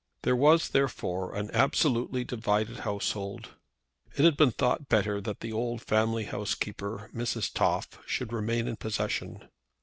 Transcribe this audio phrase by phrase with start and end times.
[0.23, 3.49] There was, therefore, an absolutely divided household.
[4.17, 7.53] It had been thought better that the old family housekeeper, Mrs.
[7.53, 9.47] Toff, should remain in possession.